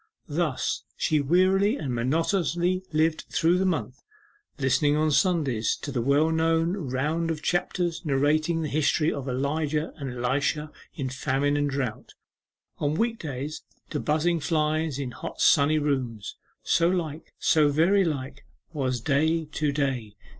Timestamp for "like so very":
16.89-18.03